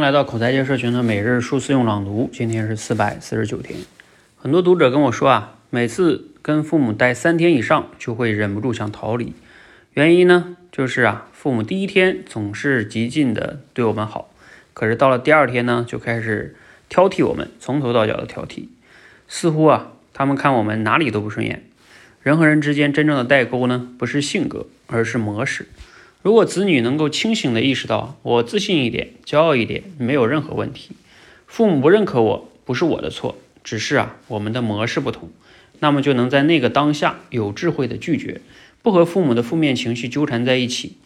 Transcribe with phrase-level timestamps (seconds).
[0.00, 3.78] 来到口才界社群的每日数字用朗读，今天是四百四十九天。
[4.38, 9.34] 很多读者跟我说啊，每次跟父母待三天以上，就会忍不住想逃离。
[9.92, 14.30] 原因呢，就是啊，父母第一天总是极尽的对我们好，
[14.72, 16.56] 可是到了第二天呢，就开始
[16.88, 18.68] 挑剔我们，从头到脚的挑剔。
[19.28, 21.62] 似乎啊，他们看我们哪里都不顺眼。
[22.22, 25.68] 人和人之间真正的代沟呢，不是性格，而是模式。
[26.22, 30.90] 如果子女能够清醒地意识到，我自信一点，骄傲一点，没有任何问题。
[31.46, 35.30] 父母不认可我，不是我的错，只是啊，我们的模式不同。
[35.78, 38.42] 那么就能在那个当下有智慧的拒绝，
[38.82, 40.96] 不和父母的负面情绪纠缠在一起。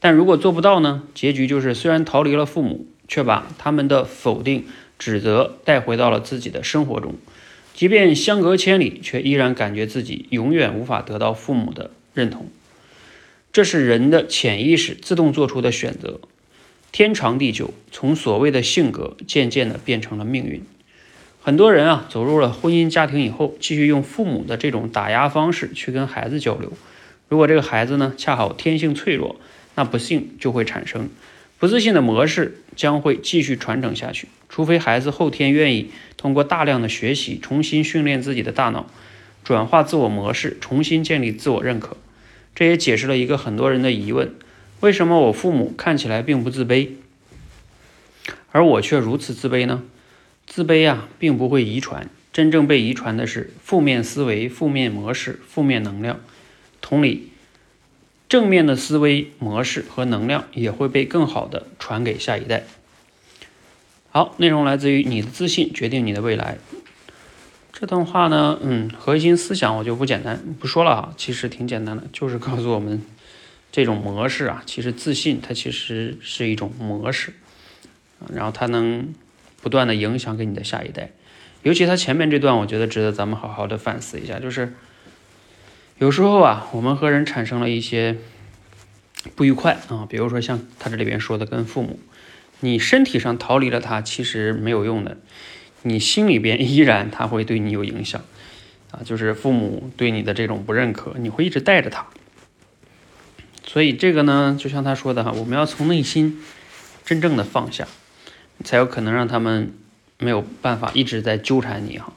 [0.00, 1.04] 但如果做不到呢？
[1.14, 4.64] 结局就是虽然逃离了父母，却把他们的否定、
[4.98, 7.14] 指责带回到了自己的生活中。
[7.72, 12.48] 即便相隔千里，却依然感觉自己永远无法得到父母的认同。
[13.56, 16.20] 这是人的潜意识自动做出的选择，
[16.92, 20.62] 天长地久，从所谓的性格渐渐的变成了命运。
[21.40, 26.70] 很多人啊，走入了婚姻家庭以后，继续用父母的这种打压方式去跟孩子交流。
[27.30, 29.40] 如果这个孩子呢，恰好天性脆弱，
[29.74, 31.08] 那不幸就会产生
[31.58, 34.28] 不自信的模式，将会继续传承下去。
[34.50, 38.90] 除非孩子后天愿意通过大量的学习，重新训练自己的大脑，
[39.42, 41.96] 转化自我模式，重新建立自我认可。
[42.56, 44.34] 这也解释了一个很多人的疑问：
[44.80, 46.88] 为什么我父母看起来并不自卑，
[48.50, 49.82] 而我却如此自卑呢？
[50.46, 56.18] 自卑啊，并不会遗传，真正被遗传的是负面思维、负面模式、负面能量。
[56.80, 57.28] 同理，
[58.26, 62.64] 正面的思维模式和能量也会被更好的传给下一代。
[64.08, 66.56] 好，内容来自于你的自信决定你的未来。
[67.78, 73.02] 这段话呢，嗯，核心思想我就不简单不说了啊，其实挺简单的，就是告诉我们
[73.70, 77.34] 这种模式啊，其实自信它其实是一种模式，
[78.32, 79.12] 然后它能
[79.60, 81.10] 不断的影响给你的下一代，
[81.64, 84.72] 尤其他前面这段，我觉得值得咱们好好的反思一下，就是
[85.98, 88.16] 有时候啊，我们和人产生了一些
[89.34, 92.00] 不愉快啊，比如说像他这里边说的跟父母，
[92.60, 95.18] 你身体上逃离了他，其实没有用的。
[95.86, 98.20] 你心里边 依然他会对你有影响，
[98.90, 102.06] 啊，就是父母对你的这种不认可，你会一直带着他。
[103.64, 106.42] 所以这个呢，就像他说的哈，我们要从内心
[107.04, 107.86] 真正的放下，
[108.64, 109.72] 才有可能让他们
[110.18, 112.12] 没有办法一直在纠缠你哈，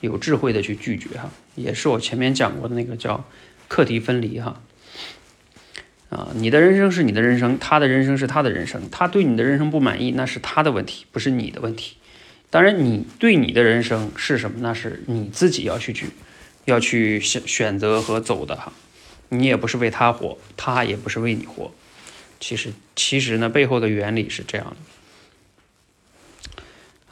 [0.00, 3.24] 有智慧的去拒绝哈，也是我前面讲过的那个叫
[3.68, 4.60] 课题分离哈。
[6.08, 11.96] 啊，你的人生是你的人生，他的人生是他的人生，他对你的人生不满意，那是他的问题，不是你的问题。
[12.48, 14.58] 当然，你对你的人生是什么？
[14.60, 16.06] 那是你自己要去去，
[16.64, 18.72] 要去选选择和走的哈。
[19.28, 21.72] 你也不是为他活，他也不是为你活。
[22.38, 24.76] 其实，其实呢，背后的原理是这样的。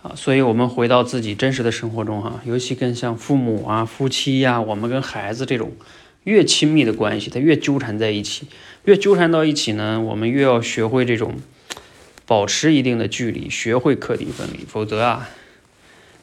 [0.09, 5.73] 啊，所以我们回到自己真实的生活中哈，尤其跟像父母啊、夫妻呀，我们跟孩子这种
[6.23, 8.47] 越亲密的关系，他越纠缠在一起，
[8.85, 11.41] 越纠缠到一起呢，我们越要学会这种。
[12.27, 15.29] 保持一定的距离，学会课题分离，否则啊，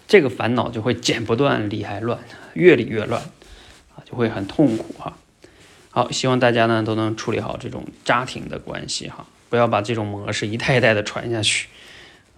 [0.08, 2.20] 这个烦恼就会剪不断，理还乱，
[2.54, 3.22] 越理越乱，
[3.96, 5.18] 啊，就会很痛苦哈。
[5.92, 11.68] 好，希望大家呢都能处理好这种家庭的关系哈，不要把这种模式一代一代的传下去，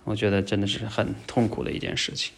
[0.03, 2.34] 我觉得真的是很痛苦的一件事情。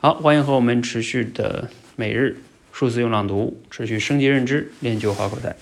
[0.00, 2.42] 好，欢迎和我们持续的每日
[2.72, 5.56] 数字用朗读，持续升级认知，练就好口才。